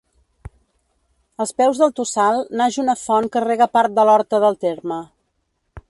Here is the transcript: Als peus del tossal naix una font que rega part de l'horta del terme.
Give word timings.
Als 1.43 1.51
peus 1.61 1.81
del 1.83 1.93
tossal 1.99 2.41
naix 2.63 2.81
una 2.85 2.97
font 3.03 3.31
que 3.37 3.45
rega 3.49 3.71
part 3.79 3.97
de 3.99 4.11
l'horta 4.11 4.41
del 4.47 4.59
terme. 4.67 4.99